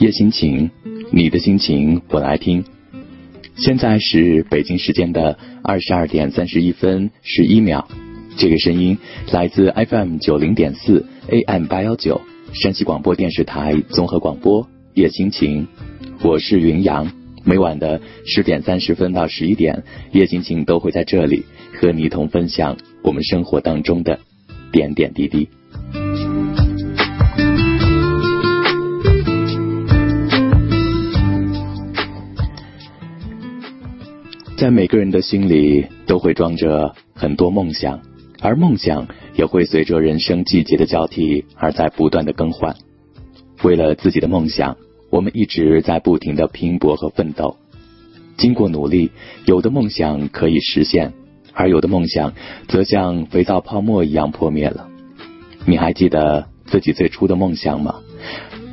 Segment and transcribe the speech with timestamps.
[0.00, 0.70] 夜心情，
[1.12, 2.64] 你的心情我来听。
[3.56, 7.86] 现在是北京时间的二十二点三十一分十一秒。
[8.38, 8.96] 这个声音
[9.30, 12.22] 来自 FM 九零点四 AM 八幺九
[12.54, 15.68] 山西广播电视台综合广播夜心情，
[16.22, 17.12] 我是云阳。
[17.44, 21.44] 每晚的十点三十分到十一点，夜心情都会在这里
[21.78, 24.18] 和你一同分享我们生活当中的
[24.72, 25.50] 点点滴滴。
[34.60, 38.02] 在每个人的心里都会装着很多梦想，
[38.42, 42.76] 而梦想也会随着人生季节的交替而在不断的更换。
[43.62, 44.76] 为了自己的梦想，
[45.08, 47.56] 我们一直在不停的拼搏和奋斗。
[48.36, 49.12] 经过努力，
[49.46, 51.14] 有的梦想可以实现，
[51.54, 52.34] 而有的梦想
[52.68, 54.90] 则像肥皂泡沫一样破灭了。
[55.64, 57.94] 你还记得自己最初的梦想吗？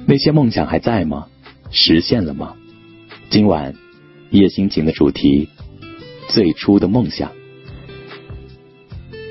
[0.06, 1.28] 那些梦想还在吗？
[1.72, 2.56] 实现了吗？
[3.30, 3.74] 今晚
[4.32, 5.48] 夜心情的主题。
[6.28, 7.32] 最初的梦想，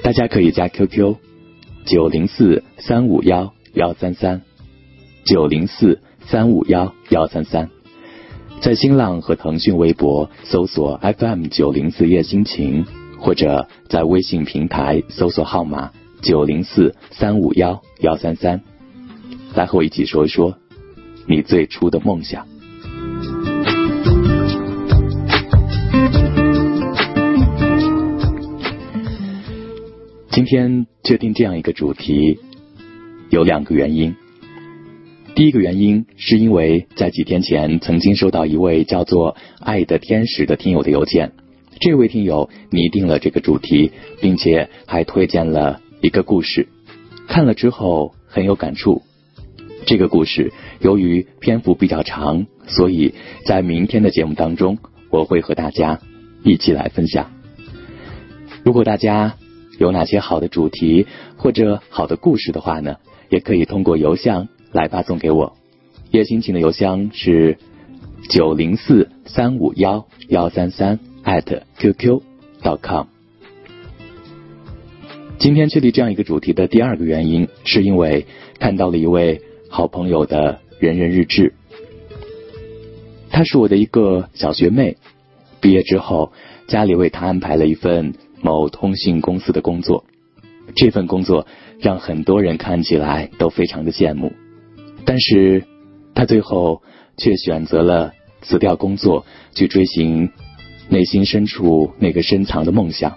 [0.03, 1.17] 大家可以加 QQ
[1.85, 4.43] 九零四三五幺幺三三
[5.25, 7.71] 九零四三五幺幺三三，
[8.61, 12.87] 在新浪和腾讯微博搜索 FM 九零四夜心情，
[13.19, 18.63] 或者在微信平台搜索号码九零四三五幺幺三三，
[19.55, 20.57] 来和我一起说一说
[21.29, 22.47] 你最初的梦想。
[30.37, 32.39] 今天确定这样一个主题，
[33.31, 34.15] 有两个原因。
[35.35, 41.33] 第一个原因是因为在几天前曾经收到一位叫做“爱的天使”的听友的邮件，
[41.81, 46.69] 这位听友拟定了这个主题，并且还推荐了一个故事，
[47.27, 49.01] 看了之后很有感触。
[49.87, 53.15] 这个故事由于篇幅比较长，所以
[53.47, 54.77] 在明天的节目当中
[55.09, 55.99] 我会和大家
[56.45, 57.33] 一起来分享。
[58.63, 59.37] 如果大家。
[59.79, 61.07] 有哪些好的主题
[61.37, 62.97] 或者好的故事的话呢？
[63.29, 65.57] 也可以通过邮箱来发送给我。
[66.13, 67.59] 叶心情的邮箱是
[68.31, 72.23] 九零四三五幺幺三三 at qq
[72.63, 73.07] dot com。
[75.39, 78.27] 今天确立这样一个主题的第二个原因，是因为
[78.61, 81.53] 看到了一位好朋友的人人日志。
[83.29, 84.97] 她是我的一个小学妹，
[85.61, 86.33] 毕业之后
[86.69, 88.15] 家里为她安排了一份。
[88.47, 90.05] 某通信公司的工作，
[90.77, 91.49] 这份工作
[91.81, 94.33] 让很多人看起来都非常的羡慕，
[95.05, 95.65] 但是
[96.15, 96.81] 他最后
[97.17, 98.13] 却选择了
[98.43, 100.31] 辞掉工作，去追寻
[100.89, 103.17] 内心深处那个深藏的梦想。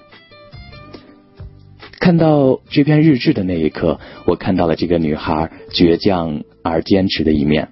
[2.00, 7.70] 看到这篇日志的那一刻，我看到了这个女孩倔强而坚持的一面。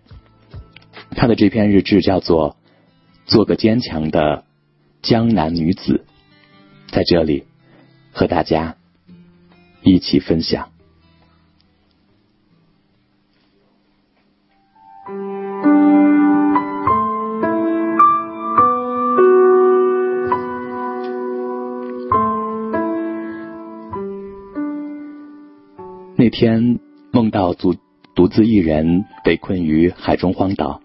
[1.16, 2.51] 她的这篇日志叫做
[3.25, 4.44] 《做个坚强的
[5.01, 5.94] 江南女子》。
[6.90, 7.44] 在这里，
[8.17, 8.75] 和大家
[9.83, 10.69] 一起分享。
[26.16, 26.79] 那天
[27.11, 27.75] 梦到独
[28.16, 30.81] 独自一人被困于海中荒岛，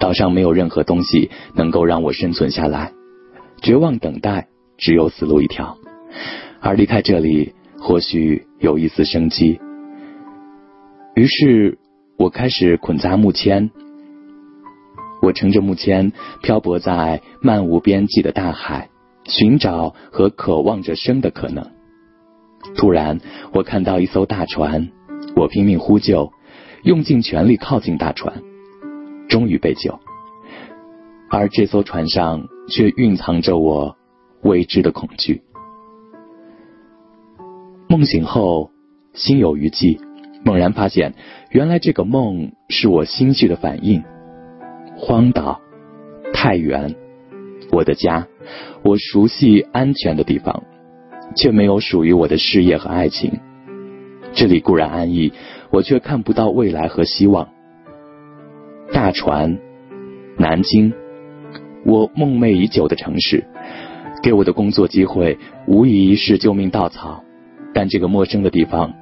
[0.00, 2.90] 岛上没有任何东西能够让我生存下来，
[3.60, 4.48] 绝望等待。
[4.76, 5.78] 只有死路一条，
[6.64, 9.60] 而离开这里或许有一丝生机。
[11.14, 11.78] 于是
[12.16, 13.70] 我开始捆扎木签，
[15.20, 16.10] 我乘着木签
[16.42, 18.88] 漂泊在漫无边际的大海，
[19.24, 21.70] 寻找和渴望着生的可能。
[22.74, 23.20] 突然，
[23.52, 24.88] 我看到一艘大船，
[25.36, 26.32] 我拼命呼救，
[26.82, 28.42] 用尽全力靠近大船，
[29.28, 30.00] 终于被救。
[31.28, 33.96] 而这艘船上却蕴藏着我。
[34.42, 35.40] 未知的恐惧。
[37.94, 38.72] 梦醒后，
[39.12, 40.00] 心有余悸，
[40.44, 41.14] 猛然发现，
[41.50, 44.02] 原来这个梦是我心绪的反应。
[44.96, 45.60] 荒岛，
[46.32, 46.96] 太原，
[47.70, 48.26] 我的家，
[48.82, 50.64] 我熟悉安全的地方，
[51.36, 53.38] 却没有属于我的事业和爱情。
[54.32, 55.32] 这里固然安逸，
[55.70, 57.48] 我却看不到未来和希望。
[58.92, 59.60] 大船，
[60.36, 60.92] 南京，
[61.86, 63.44] 我梦寐已久的城市。
[64.20, 65.38] 给我的工作机会
[65.68, 67.22] 无疑是救命稻草，
[67.74, 68.94] 但这个陌生的地方，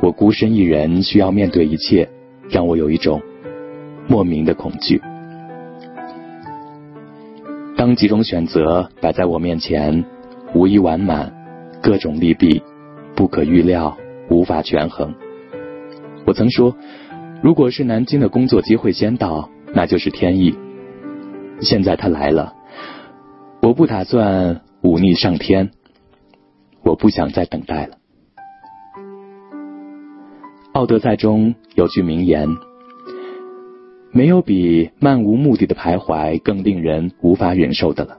[0.00, 2.08] 我孤身一人需要面对一切，
[2.48, 3.20] 让我有一种
[4.06, 5.02] 莫名的恐惧。
[7.76, 10.04] 当几种选择摆在我面前，
[10.54, 11.34] 无一完满，
[11.82, 12.62] 各种利弊
[13.14, 13.96] 不可预料，
[14.30, 15.14] 无法权衡。
[16.24, 16.74] 我曾说，
[17.42, 20.54] 如果是南京的工作机会先到，那就是天意。
[21.60, 22.54] 现在他来了，
[23.62, 25.70] 我不打算忤逆上天，
[26.86, 27.96] 我不想再等待了。
[30.72, 32.48] 《奥德赛》中有句名言
[34.14, 38.18] ：“没有比漫无目的的徘徊更令人无法忍受的了。”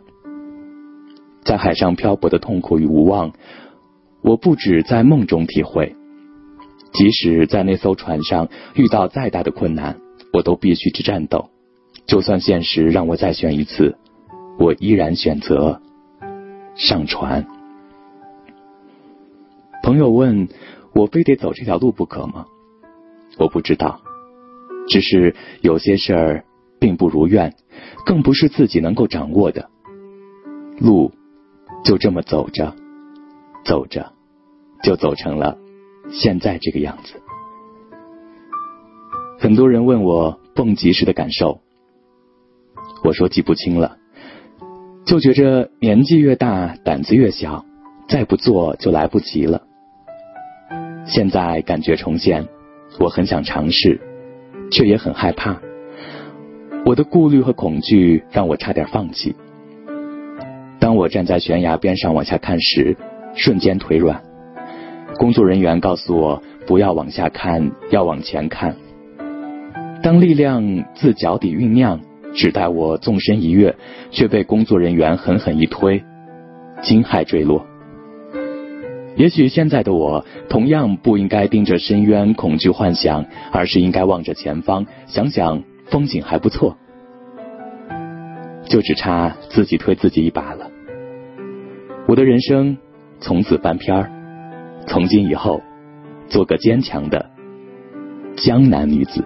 [1.46, 3.32] 在海上漂泊的痛苦与无望，
[4.22, 5.96] 我不止在梦中体会，
[6.92, 9.96] 即使在那艘船上遇到再大的困难，
[10.34, 11.50] 我都必须去战斗。
[12.06, 13.96] 就算现实让我再选一次，
[14.60, 15.82] 我依然选择
[16.76, 17.48] 上船。
[19.88, 20.50] 朋友问。
[20.94, 22.46] 我非得走这条路不可吗？
[23.38, 24.02] 我不知道，
[24.90, 26.46] 只是有些事儿
[26.80, 27.54] 并不如愿，
[28.04, 29.70] 更不是自己能够掌握的。
[30.80, 31.14] 路
[31.86, 32.76] 就这么走着，
[33.64, 34.12] 走着，
[34.84, 35.58] 就走成了
[36.10, 37.22] 现在这个样子。
[39.40, 41.62] 很多人问我蹦极时的感受，
[43.04, 43.98] 我说记不清了，
[45.06, 47.64] 就觉着年纪越大胆子越小，
[48.10, 49.67] 再不做就来不及了。
[51.18, 52.48] 现在感觉重现，
[53.00, 54.00] 我很想尝试，
[54.72, 55.60] 却也很害怕。
[56.86, 59.36] 我的顾虑和恐惧让我差点放弃。
[60.80, 62.96] 当我站在悬崖边上往下看时，
[63.34, 64.22] 瞬间腿软。
[65.18, 68.76] 工作人员告诉我不要往下看，要往前看。
[70.04, 72.00] 当力量自脚底酝酿，
[72.36, 73.76] 只待我纵身一跃，
[74.12, 76.04] 却被工作人员狠狠一推，
[76.84, 77.66] 惊骇坠落。
[79.18, 86.78] 也许现在的我同样不应该盯着深渊恐惧幻想，而是应该望着前方，想想风景还不错，
[88.66, 90.70] 就只差自己推自己一把了。
[92.08, 92.78] 我的人生
[93.20, 94.12] 从此翻篇儿，
[94.86, 95.62] 从今以后
[96.30, 97.32] 做个坚强的
[98.36, 99.26] 江南女子。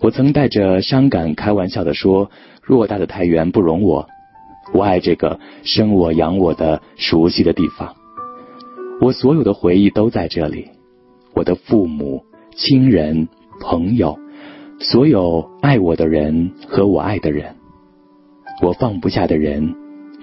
[0.00, 2.30] 我曾带着伤感开玩笑的说
[2.66, 4.08] ：“偌大的太原不容我。”
[4.72, 7.96] 我爱这个生我养我的熟悉的地方，
[9.00, 10.68] 我所有的回忆都在这里，
[11.34, 12.24] 我的父母、
[12.54, 13.28] 亲人、
[13.60, 14.18] 朋友，
[14.78, 17.56] 所有爱我的人和我爱的人，
[18.62, 19.74] 我放不下的人，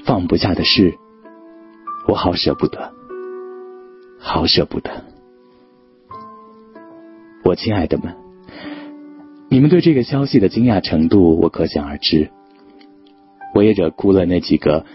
[0.06, 0.94] 放不下的事，
[2.08, 2.94] 我好舍不得，
[4.20, 4.92] 好舍不得。
[7.44, 8.16] 我亲爱的们，
[9.50, 12.30] 你们对这个消息的惊讶程度，我可想而知。
[13.56, 14.86] 我也惹哭了那几个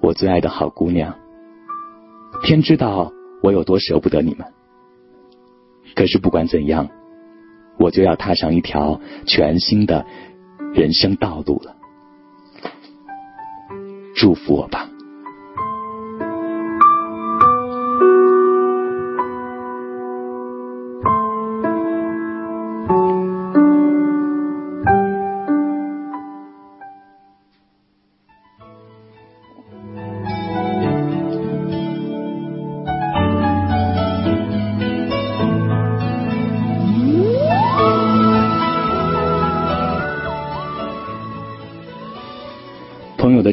[0.00, 1.14] 我最爱的好姑娘。
[2.42, 4.46] 天知道我有多舍不得你们。
[5.94, 6.88] 可是不管怎样，
[7.78, 10.04] 我就要踏上一条全新的
[10.74, 11.76] 人生道路了。
[14.14, 14.85] 祝福我吧。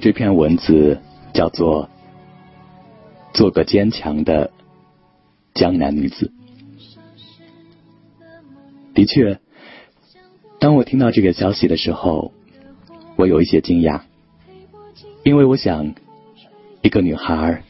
[0.04, 1.00] 这篇文字
[1.34, 1.90] 叫做
[3.34, 4.52] “做个坚强的
[5.54, 6.34] 江南女子”。
[8.94, 9.40] 的确，
[10.60, 12.34] 当我听到这个消息的时候，
[13.16, 14.02] 我有一些惊讶，
[15.24, 15.96] 因为我想，
[16.82, 17.64] 一个女孩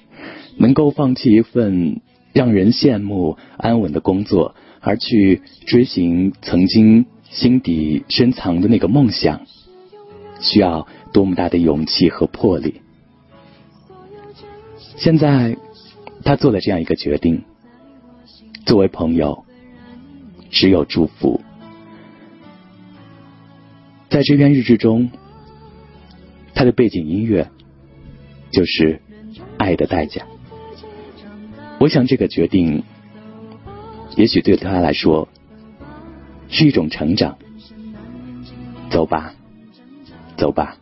[0.57, 2.01] 能够放弃一份
[2.33, 9.41] 让人羡慕安稳的工作，而去追寻曾经心底深藏的那个梦想，
[10.41, 10.87] 需要。
[11.13, 12.81] 多么大的勇气和魄力！
[14.97, 15.55] 现在，
[16.23, 17.43] 他做了这样一个决定。
[18.65, 19.45] 作为朋友，
[20.49, 21.41] 只有祝福。
[24.09, 25.11] 在这篇日志中，
[26.55, 27.49] 他的背景音乐
[28.51, 29.01] 就是
[29.57, 30.21] 《爱的代价》。
[31.79, 32.83] 我想，这个决定
[34.15, 35.27] 也许对他来说
[36.47, 37.37] 是一种成长。
[38.89, 39.35] 走吧，
[40.37, 40.77] 走吧。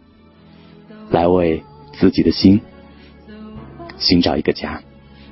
[1.11, 1.63] 来为
[1.99, 2.59] 自己的心
[3.97, 4.81] 寻找一个家。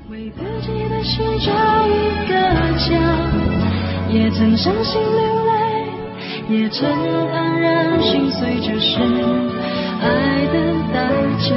[0.10, 1.52] 为自己的心找
[1.88, 2.34] 一个
[2.78, 2.92] 家，
[4.10, 5.52] 也曾伤心流泪，
[6.50, 9.00] 也曾黯然心碎，这是
[10.02, 10.56] 爱的
[10.94, 10.98] 代
[11.48, 11.50] 价。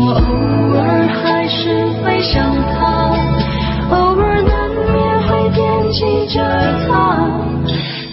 [0.00, 0.20] 我偶
[0.78, 3.16] 尔还是会想他，
[3.90, 6.40] 偶尔难免会惦记着
[6.86, 7.28] 他，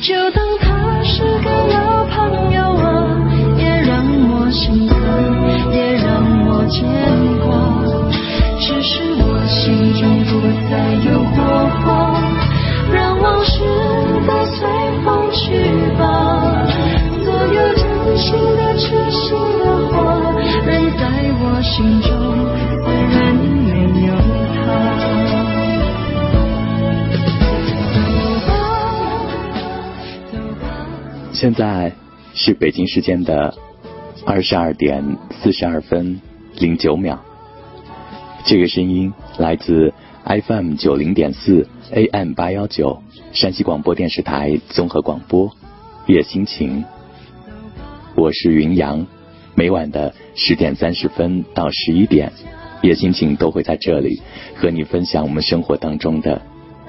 [0.02, 2.84] 就当他是个老朋友啊，
[3.58, 4.98] 也让我心疼，
[5.72, 7.25] 也让我牵。
[21.76, 22.10] 心中，
[31.34, 31.92] 现在
[32.34, 33.54] 是北京时间的
[34.26, 36.22] 二十二点四十二分
[36.60, 37.20] 零九秒。
[38.46, 43.04] 这个声音来自 FM 九零点四 AM 八幺九
[43.34, 45.52] 山西广播电视台综合广播
[46.08, 46.86] 夜心情。
[48.16, 49.06] 我是云阳，
[49.58, 52.32] 每晚的十点三十分到十一点，
[52.84, 54.22] 叶心情都会在这里
[54.54, 56.42] 和你分享我们生活当中的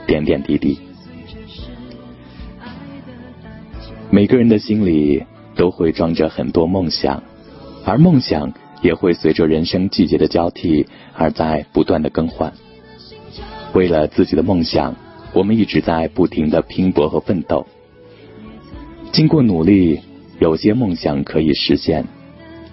[0.04, 0.76] 点点滴滴。
[4.10, 7.22] 每个人的心里都会装着很多梦想，
[7.84, 12.52] 而梦想也会随着人生季节的交替而在不断的更换。
[13.74, 14.96] 为了自己的梦想，
[15.32, 17.64] 我们一直在不停的拼搏和奋斗。
[19.12, 20.00] 经过努力，
[20.40, 22.04] 有些梦想可以实现，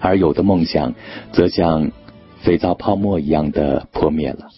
[0.04, 0.94] 而有的梦想
[1.32, 1.90] 则像
[2.42, 4.50] 肥皂泡沫一样的破灭了。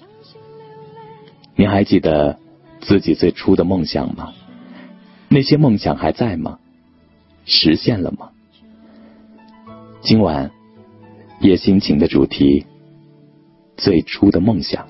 [1.55, 2.37] 你还记得
[2.81, 4.33] 自己最初的梦想吗？
[5.29, 6.59] 那些梦想还在吗？
[7.45, 8.31] 实现了吗？
[10.01, 10.51] 今晚
[11.39, 12.67] 夜心情的主题：
[13.77, 14.89] 最初的梦想。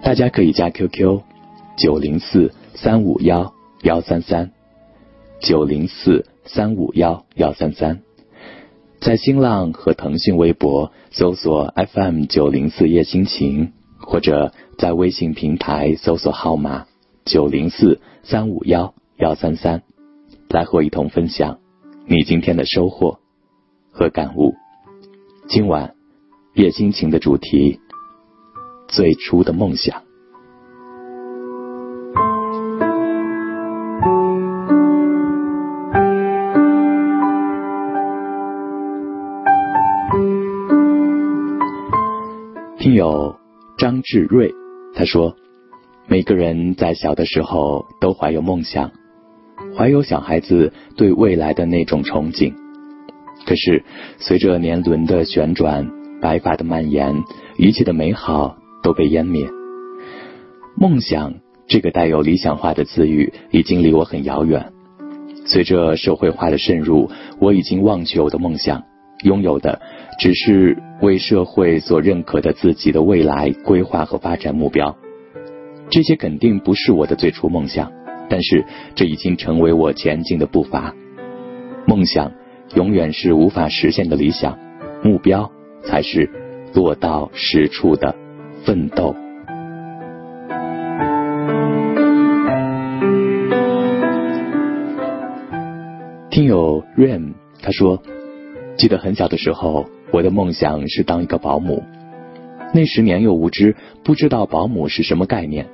[0.00, 1.22] 大家可以加 QQ
[1.76, 3.52] 九零四三五幺
[3.82, 4.52] 幺三三
[5.40, 8.00] 九零四三五幺幺三三，
[9.00, 16.86] 在新浪和腾讯微博搜索 FM 九零四夜心情，或者在微信平台搜索号码
[17.24, 19.82] 九零四三五幺幺三三。
[20.48, 21.58] 来和我一同分享
[22.06, 23.18] 你今天的收获
[23.92, 24.54] 和感悟。
[25.48, 25.94] 今晚
[26.54, 27.80] 夜心情的主题：
[28.88, 30.07] 最初的梦想。
[42.78, 43.34] 听友
[43.76, 44.54] 张志瑞
[44.94, 45.34] 他说
[46.06, 48.92] ：“每个人在小的时候都怀有梦想。”
[49.76, 52.54] 怀有小孩子对未来的那种憧憬，
[53.46, 53.82] 可是
[54.18, 55.90] 随着年轮的旋转，
[56.22, 57.24] 白发的蔓延，
[57.58, 59.48] 一切的美好都被湮灭。
[60.76, 61.34] 梦想
[61.66, 64.72] 这个带有理想化的词语已经离我很遥远。
[65.46, 68.84] 随着社会化的渗入，我已经忘却我的梦想，
[69.24, 69.80] 拥有的
[70.18, 74.96] 只是为社会所认可的自己的未来规划和发展目标。
[75.88, 77.92] 这些肯定不是我的最初梦想。
[78.30, 78.62] 但是，
[78.94, 80.94] 这已经成为我前进的步伐。
[81.86, 82.30] 梦想
[82.74, 84.58] 永远是无法实现的理想，
[85.02, 85.50] 目标
[85.82, 86.28] 才是
[86.74, 88.14] 落到实处的
[88.66, 89.16] 奋斗。
[96.30, 97.32] 听友 Rain
[97.62, 98.02] 他说
[98.76, 101.82] ：“记得很小的时候，我的梦想是当一个保姆。
[102.74, 105.66] 那时年幼无知，不知道保姆是什么概念，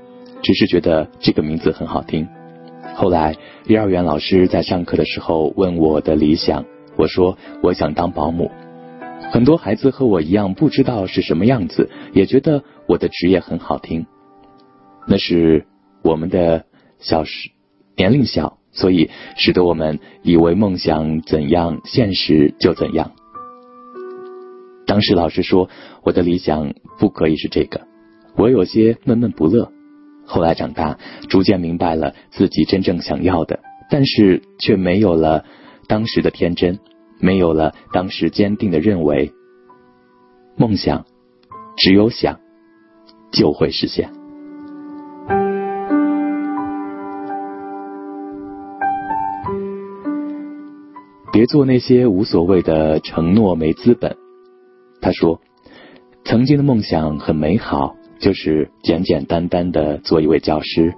[0.42, 2.28] 只是觉得这个名字很好听。”
[2.94, 3.36] 后来，
[3.66, 6.64] 幼儿园老师在上课的时候问我的理想，
[6.96, 8.50] 我说我想当保姆。
[9.32, 14.06] 很多孩子和我一样，不知道是什么样子，也觉得我的职业很好听。
[15.08, 15.66] 那是
[16.02, 16.66] 我们的
[16.98, 17.50] 小时
[17.96, 23.12] 年龄小，所以使得我们以为梦想怎样，现实就怎样。
[24.86, 25.70] 当时老师说
[26.02, 27.82] 我的理想不可以是这个，
[28.36, 29.72] 我有些闷闷不乐。
[30.26, 30.98] 后来长大，
[31.28, 33.60] 逐渐明白了自己真正想要的，
[33.90, 35.44] 但是却没有了
[35.86, 36.78] 当时的天真，
[37.20, 39.32] 没有了当时坚定的认为，
[40.56, 41.04] 梦想
[41.76, 42.40] 只有想
[43.32, 44.10] 就会实现。
[51.32, 54.23] 别做那些无所谓的承诺，没资本。
[55.04, 55.38] 他说，
[56.24, 57.94] 曾经的梦想很美好。
[58.20, 60.94] 就是简简单单的做一位教师，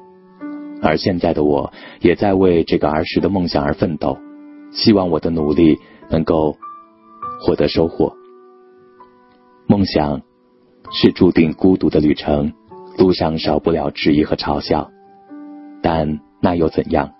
[0.81, 4.17] 而现在的我也在为这个儿时的梦想而奋斗，
[4.71, 5.77] 希望我的努力
[6.09, 6.57] 能够
[7.41, 8.13] 获得收获。
[9.67, 10.21] 梦想
[10.93, 12.53] 是注定孤独的旅程，
[12.97, 14.91] 路上少不了质疑和嘲笑，
[15.83, 17.13] 但那又怎样？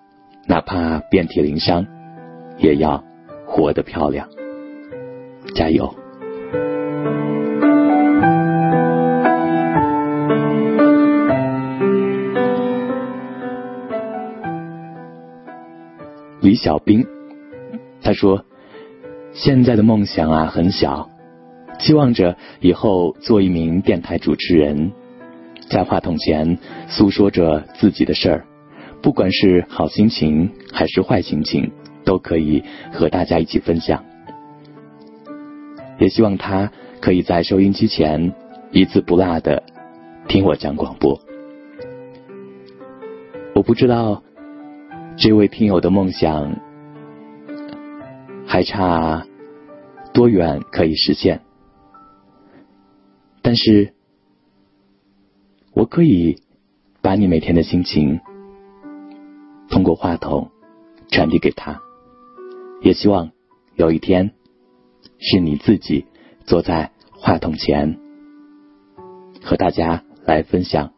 [0.47, 1.85] 哪怕遍体鳞伤，
[2.59, 3.03] 也要
[3.45, 4.29] 活得漂亮。
[5.53, 5.93] 加油！
[16.57, 17.05] 小兵，
[18.01, 18.43] 他说
[19.33, 21.09] ：“现在的梦想啊很小，
[21.79, 24.91] 期望着以后做一名电台主持人，
[25.69, 28.45] 在话筒前诉说着自己的事儿，
[29.01, 31.71] 不管是好心情还是坏心情，
[32.03, 34.03] 都可以和大家一起分享。
[35.99, 38.33] 也希望他可以在收音机前
[38.71, 39.63] 一字不落的
[40.27, 41.19] 听我讲广播。
[43.55, 44.23] 我不知道。”
[45.19, 46.59] 这位听友的梦想
[48.45, 49.25] 还差
[50.13, 51.41] 多远可以实现？
[53.41, 53.95] 但是
[55.73, 56.43] 我可以
[57.01, 58.19] 把你每天的心情
[59.69, 60.51] 通过话筒
[61.09, 61.81] 传递给他，
[62.83, 63.31] 也希望
[63.73, 64.35] 有一天
[65.17, 66.05] 是你自己
[66.45, 67.99] 坐在话筒前
[69.43, 70.93] 和大家来分享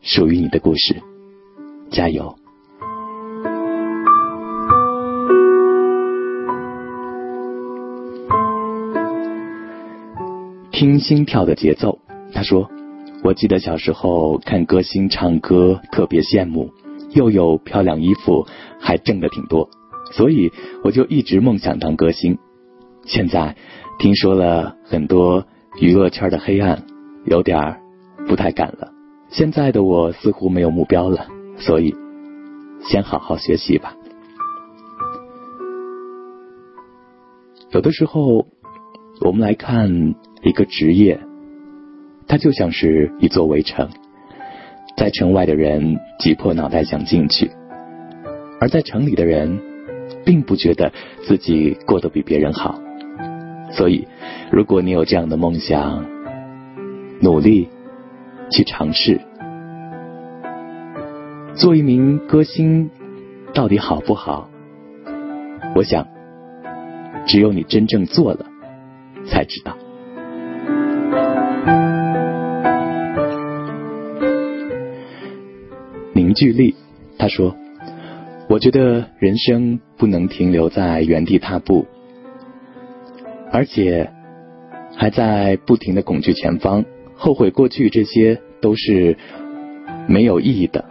[0.00, 1.00] 属于你的故事。
[1.90, 2.36] 加油！
[10.84, 12.00] 听心跳的节奏，
[12.34, 12.68] 他说
[13.24, 16.74] ：“我记得小时候看歌星唱歌特别羡慕，
[17.14, 18.46] 又有漂亮衣服，
[18.80, 19.70] 还挣得挺多，
[20.12, 22.36] 所以我就一直梦想当歌星。
[23.06, 23.56] 现在
[23.98, 25.46] 听说了很多
[25.80, 26.84] 娱乐圈的黑暗，
[27.24, 27.80] 有点儿
[28.28, 28.92] 不太敢了。
[29.30, 31.94] 现在的我似乎没有目标了，所以
[32.82, 33.96] 先好好学习吧。
[37.70, 38.46] 有的时候，
[39.22, 40.14] 我们来看。”
[40.44, 41.18] 一个职业，
[42.28, 43.88] 它就像是一座围城，
[44.94, 47.50] 在城外的人挤破脑袋想进去，
[48.60, 49.58] 而在城里的人
[50.24, 50.92] 并不觉得
[51.26, 52.78] 自己过得比别人好。
[53.72, 54.06] 所以，
[54.52, 56.04] 如果你有这样的梦想，
[57.22, 57.70] 努力
[58.50, 59.22] 去尝试，
[61.54, 62.90] 做一名歌星
[63.54, 64.50] 到底好不好？
[65.74, 66.06] 我想，
[67.26, 68.44] 只有你真正做了，
[69.26, 69.74] 才知道。
[76.34, 76.74] 凝聚力，
[77.16, 77.54] 他说
[78.50, 81.86] ：“我觉得人生不能停留在原地踏步，
[83.52, 84.10] 而且
[84.96, 89.16] 还在不停的恐惧前方，后悔过去，这些都是
[90.08, 90.84] 没有意义的。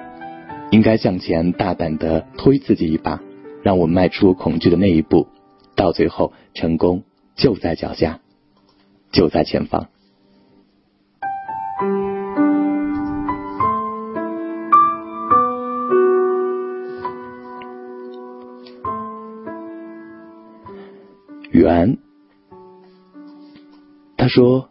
[0.71, 3.21] 应该向前大胆的推自己一把，
[3.63, 5.27] 让我们迈出恐惧的那一步，
[5.75, 7.03] 到最后，成功
[7.35, 8.21] 就在脚下，
[9.11, 9.89] 就在前方。”
[21.63, 21.97] 缘，
[24.17, 24.69] 他说：“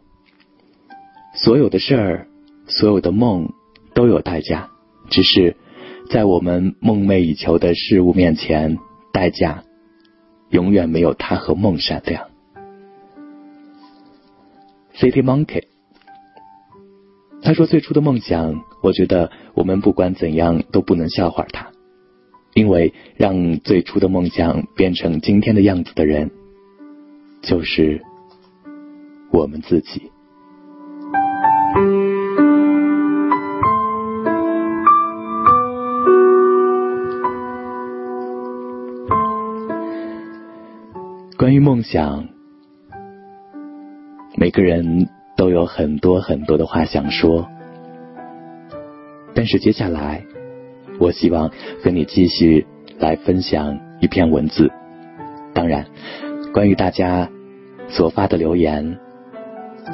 [1.33, 2.27] 所有的事儿，
[2.67, 3.51] 所有的梦
[3.95, 4.69] 都有代价，
[5.09, 5.57] 只是
[6.11, 8.77] 在我们梦寐以求的事物面前，
[9.11, 9.63] 代价
[10.49, 12.29] 永远没有它和梦闪亮。”
[14.95, 15.63] City Monkey，
[17.41, 21.71] 他说：“最初的梦想，我觉得我们不管怎样都不能笑话他，
[22.53, 26.29] 因为让最初的梦想变成今天的样子的人。”
[27.43, 28.01] 就是
[29.33, 30.09] 我们自己。
[41.37, 42.29] 关于梦想，
[44.37, 47.49] 每个人都有很多很多的话想说，
[49.35, 50.23] 但是接下来，
[50.97, 51.51] 我希望
[51.83, 52.65] 和你继续
[52.99, 54.71] 来分享一篇文字，
[55.53, 55.85] 当然。
[56.53, 57.31] 关于大家
[57.95, 58.97] 所发的留言，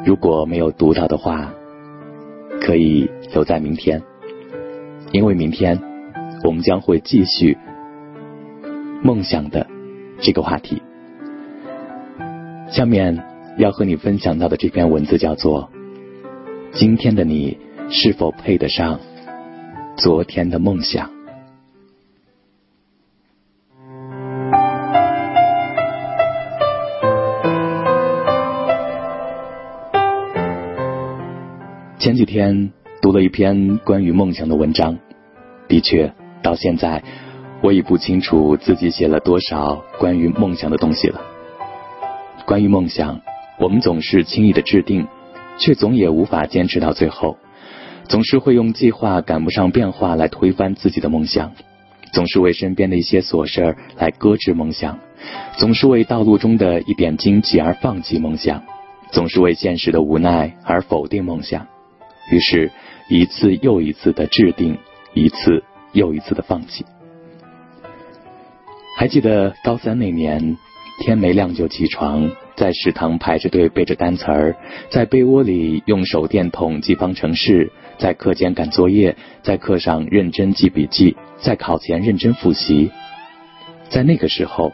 [0.05, 1.53] 如果没有读到的话，
[2.62, 4.01] 可以留在明天，
[5.12, 5.77] 因为明天
[6.45, 7.57] 我们将会继续
[9.03, 9.67] 梦想的
[10.21, 10.81] 这个话题。
[12.71, 13.21] 下面
[13.57, 15.63] 要和你分享到的这篇文字叫做
[16.71, 17.57] 《今天的你
[17.89, 18.97] 是否配得上
[19.97, 21.09] 昨天的梦想》。
[32.09, 32.71] 前几天
[33.03, 34.97] 读了一篇关于梦想的文章，
[35.67, 37.03] 的确，到现在
[37.61, 41.21] 我已不清楚自己写了多少关于梦想的东西了。
[42.47, 43.21] 关于梦想，
[43.59, 45.05] 我们总是轻易的制定，
[45.59, 47.37] 却总也无法坚持到最后，
[48.05, 51.51] 总是会用计划赶不上变化来推翻自己的梦想，
[52.11, 54.97] 总是为身边的一些琐事儿来搁置梦想，
[55.59, 58.63] 总是为道路中的一点荆棘而放弃梦想，
[59.11, 61.67] 总是为现实的无奈而否定梦想。
[62.29, 62.71] 于是，
[63.09, 64.77] 一次又一次的制定，
[65.13, 65.63] 一次
[65.93, 66.85] 又一次的放弃。
[68.97, 70.57] 还记得高三那年，
[70.99, 74.55] 天没亮就起床，在食堂排着队背着单词儿，
[74.89, 82.91] 在被窝里用手电筒记方程式，在课间赶作业，在课上认真记笔记，在考前认真复习。
[83.89, 84.73] 在那个时候，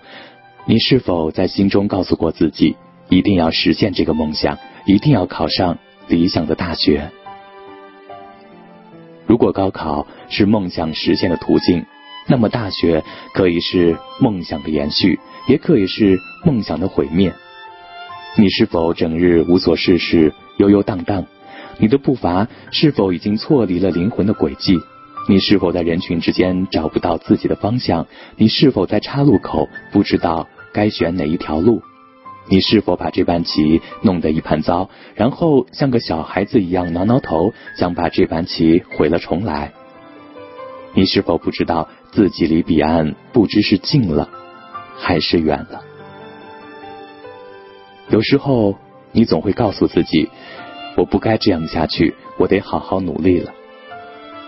[0.65, 2.75] 你是否在心中告诉过自己，
[3.07, 7.11] 一定要实现这个梦想，一定要考上理想的大学？
[9.27, 11.85] 如果高考是梦想实现的途径，
[12.27, 17.33] 那么大学可以是梦想的延续，也可以是梦想的毁灭。
[18.37, 21.25] 你是否整日无所事事、悠悠荡荡？
[21.77, 24.79] 你的步伐是否已经错离了灵魂的轨迹？
[25.27, 28.05] 你是否在人群之间找不到自己的方向？
[28.37, 31.81] 你是否在岔路口不知道该选哪一条路？
[32.47, 39.73] 你是否把这盘棋弄得一盘糟，然后像个小孩子一样挠挠头，想把这盘棋毁了重来？
[40.93, 44.29] 你是否不知道自己离彼岸不知是近了
[44.97, 45.81] 还是远了？
[48.09, 48.75] 有时候
[49.11, 50.29] 你总会告诉自己，
[50.95, 53.53] 我不该这样下去，我得好好努力了。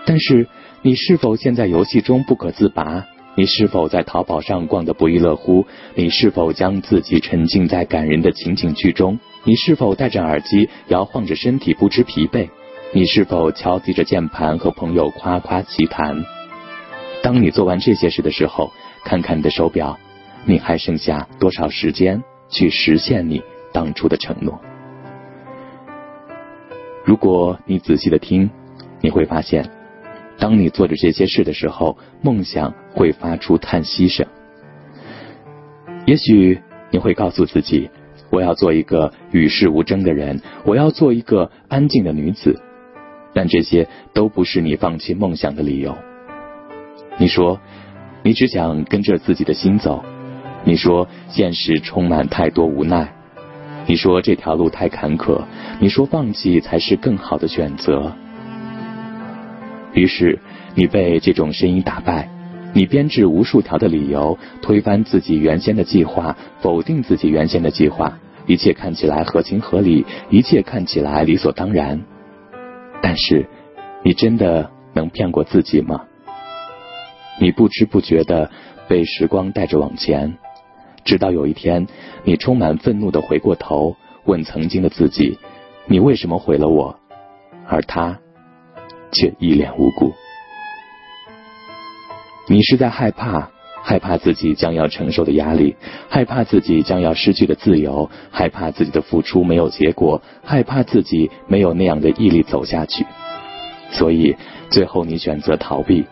[0.04, 0.46] 但是。
[0.80, 3.04] 你是否陷在游戏中不可自拔？
[3.38, 5.64] 你是否在淘宝上逛得不亦乐乎？
[5.94, 9.16] 你是否将自己沉浸在感人的情景剧中？
[9.44, 12.48] 你是否戴着耳机摇晃着身体不知疲惫？
[12.92, 16.24] 你是否敲击着键盘和朋友夸夸其谈？
[17.22, 18.72] 当你做完这些事的时候，
[19.04, 19.96] 看看你的手表，
[20.44, 23.40] 你还剩下多少时间去实现你
[23.72, 24.60] 当初的承诺？
[27.04, 28.50] 如果你仔细的听，
[29.00, 29.70] 你会发现。
[30.40, 34.26] 当你做着这些事的时候，梦想会发出叹息声。
[36.04, 37.88] 也许你会告诉自己
[38.30, 42.60] ：“我要做一个与世无争的人，我要做一个安静的女子。”
[43.34, 45.96] 但这些都不是你放弃梦想的理由。
[47.18, 47.60] 你说，
[48.24, 50.04] 你只想跟着自己的心走。
[50.64, 53.14] 你说，现实充满太多无奈。
[53.86, 55.42] 你说，这条路太坎坷。
[55.78, 58.12] 你说，放弃才是更好的选择。
[59.92, 60.40] 于是，
[60.74, 62.28] 你被这种声音打败，
[62.78, 72.00] 你编制无数条的理由，推翻自己原先的计划，否定自己原先的计划，一切看起来合情合理，一切看起来理所当然。
[73.02, 73.48] 但是，
[74.04, 76.04] 你真的能骗过自己吗？
[77.40, 78.48] 你不知不觉的
[78.86, 80.38] 被时光带着往前，
[81.02, 81.88] 直到有一天，
[82.22, 85.36] 你充满愤怒的回过头，问曾经的自己
[85.90, 86.96] ：“你为什么毁了我？”
[87.66, 88.20] 而他。
[89.10, 90.12] 却一脸无辜。
[92.48, 93.50] 你是在害怕，
[93.82, 95.76] 害怕自己将要承受的压力，
[96.08, 103.04] 害怕自己将要失去的自由，害怕自己的付出没有结果，害怕自己没有那样的毅力走下去。
[103.92, 104.36] 所以，
[104.70, 106.06] 最后你选择逃避，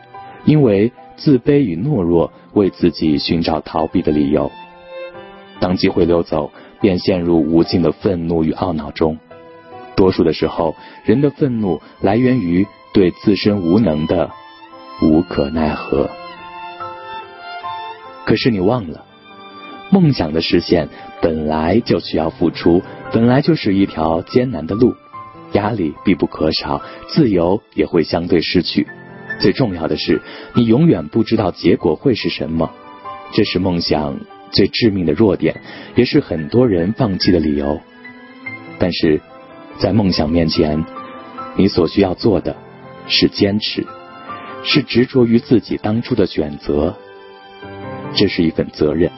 [0.45, 4.51] 因为自卑与懦弱为自己寻找逃避的理由。
[5.59, 9.19] 当机会溜走，便陷入无尽的愤怒与懊恼中。
[9.97, 10.75] 多数的时候，
[11.07, 12.67] 人的愤怒来源于。
[12.93, 14.31] 对自身无能的
[15.03, 16.09] 无可奈何，
[18.27, 19.07] 可是你忘了，
[19.91, 20.91] 梦想的实现
[21.23, 24.95] 本来就需要付出，本来就是一条艰难的路，
[25.53, 28.87] 压力必不可少，自由也会相对失去。
[29.41, 30.21] 最重要的是，
[30.55, 32.71] 你永远不知道结果会是什么，
[33.33, 34.19] 这是梦想
[34.51, 35.63] 最致命的弱点，
[35.95, 37.81] 也是很多人放弃的理由。
[38.79, 39.23] 但是
[39.79, 40.85] 在梦想面前，
[41.57, 42.57] 你所需要做的。
[43.09, 43.87] 是坚持，
[44.65, 46.97] 是执着于自己当初的选择，
[48.15, 49.11] 这是一份责任。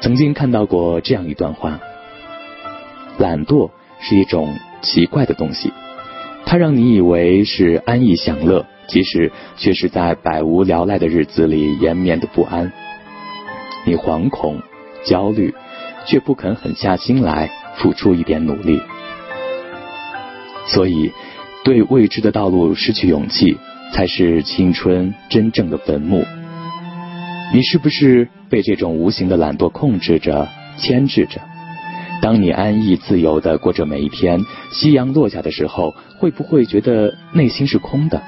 [0.00, 1.80] 曾经看到过这样一段话：
[3.18, 5.72] 懒惰是一种奇怪的东西，
[6.44, 12.72] 它让你以为是安逸享乐，其实却是在百无聊赖的日子里延绵的不安。
[13.84, 14.60] 你惶恐、
[15.04, 15.54] 焦虑，
[16.06, 18.80] 却不肯狠下心来付出一点努力，
[20.66, 21.12] 所以。
[21.64, 23.56] 对未知的道路失去勇气，
[23.92, 26.24] 才是青春真正的坟墓。
[27.54, 31.40] 你是不是被这种无形的懒惰控制着、牵制着？
[32.22, 38.22] 当你安逸自由的过着每一天，夕阳落下的时候，会不会觉得内心是空的？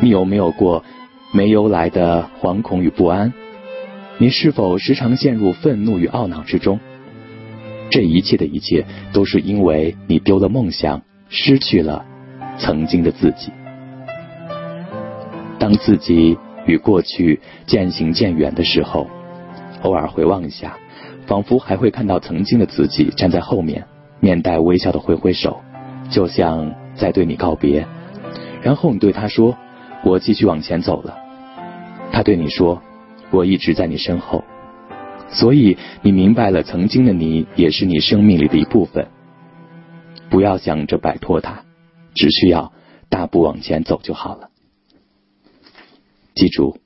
[0.00, 0.84] 你有没有过
[1.32, 3.32] 没由来的惶恐与不安？
[4.18, 6.78] 你是否时常陷入愤怒与懊恼之中？
[7.90, 12.04] 这一切的一切，都是因为你丢了梦想，失去了。
[12.58, 13.50] 曾经的自己，
[15.66, 19.08] 当自己与过去渐行渐远的时候，
[19.82, 20.78] 偶尔回望一下，
[21.26, 23.84] 仿佛还会看到曾经的自己站在后面，
[24.20, 25.60] 面带微笑的挥挥手，
[26.08, 27.84] 就像在对你告别。
[28.62, 29.56] 然后你对他说
[30.06, 31.16] ：“我继续往前走了。”
[32.14, 32.80] 他对你说
[33.32, 34.44] ：“我一直在你身后，
[35.26, 39.08] 所以你明白了，曾经的你也是你生命里的一部分。
[40.30, 41.64] 不要想着摆脱它，
[42.14, 42.72] 只需要
[43.08, 44.50] 大步往前走就好了。
[46.36, 46.76] 记住，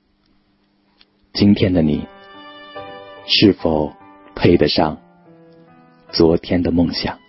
[1.33, 2.07] 今天的你
[3.27, 3.91] 是否
[4.33, 4.97] 配得上
[6.09, 7.19] 昨天的梦想？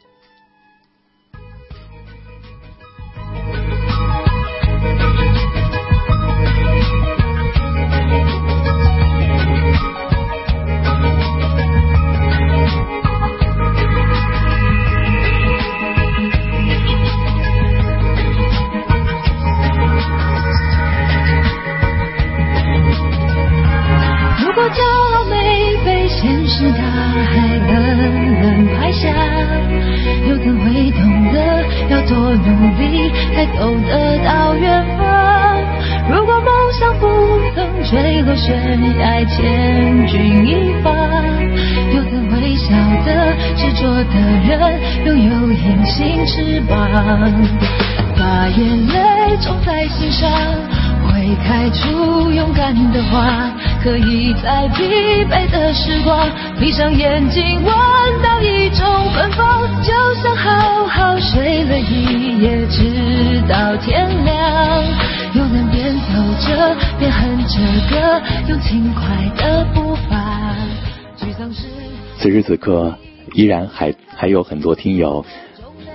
[37.55, 40.91] 曾坠落悬崖千钧一发，
[41.95, 44.15] 有曾微笑的执着的
[44.49, 46.89] 人，拥有隐形翅膀，
[48.17, 50.31] 把眼泪种在心上，
[51.07, 53.51] 会开出勇敢的花，
[53.83, 56.27] 可以在疲惫的时光，
[56.59, 57.73] 闭上眼睛闻
[58.23, 65.12] 到一种芬芳，就像好好睡了一夜，直到天亮。
[65.35, 66.13] 又能边走
[66.47, 70.55] 着边哼着歌，用轻快的步伐。
[72.19, 72.95] 此时此刻，
[73.33, 75.25] 依然还还有很多听友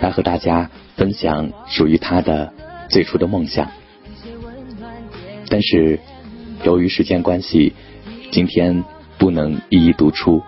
[0.02, 2.52] 来和大家分享属于他的
[2.89, 3.69] 最初的梦想。
[5.50, 6.00] 但是
[6.63, 7.73] 由于时间关系，
[8.32, 8.84] 今天
[9.19, 10.41] 不能一一读出。